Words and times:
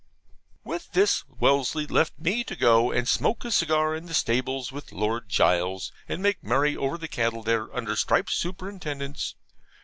With 0.63 0.93
this 0.93 1.23
Wellesley 1.27 1.85
left 1.85 2.13
me 2.17 2.43
to 2.45 2.55
go 2.55 2.91
and 2.91 3.07
smoke 3.07 3.45
a 3.45 3.51
cigar 3.51 3.95
in 3.95 4.07
the 4.07 4.15
stables 4.15 4.71
with 4.71 4.91
Lord 4.91 5.29
Gules, 5.29 5.91
and 6.09 6.23
make 6.23 6.43
merry 6.43 6.75
over 6.75 6.97
the 6.97 7.07
cattle 7.07 7.43
there, 7.43 7.71
under 7.71 7.95
Stripes's 7.95 8.35
superintendence. 8.35 9.35